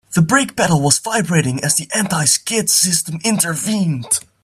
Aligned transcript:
The 0.15 0.23
brake 0.23 0.55
pedal 0.55 0.81
was 0.81 0.97
vibrating 0.97 1.63
as 1.63 1.75
the 1.75 1.87
anti-skid 1.93 2.71
system 2.71 3.19
intervened. 3.23 4.21